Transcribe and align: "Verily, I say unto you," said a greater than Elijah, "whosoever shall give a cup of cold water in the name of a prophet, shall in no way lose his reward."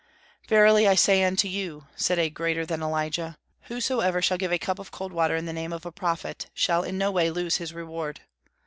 "Verily, 0.47 0.87
I 0.87 0.95
say 0.95 1.23
unto 1.23 1.47
you," 1.47 1.85
said 1.95 2.17
a 2.17 2.31
greater 2.31 2.65
than 2.65 2.81
Elijah, 2.81 3.37
"whosoever 3.65 4.19
shall 4.19 4.39
give 4.39 4.51
a 4.51 4.57
cup 4.57 4.79
of 4.79 4.89
cold 4.89 5.13
water 5.13 5.35
in 5.35 5.45
the 5.45 5.53
name 5.53 5.71
of 5.71 5.85
a 5.85 5.91
prophet, 5.91 6.47
shall 6.55 6.81
in 6.83 6.97
no 6.97 7.11
way 7.11 7.29
lose 7.29 7.57
his 7.57 7.71
reward." 7.71 8.21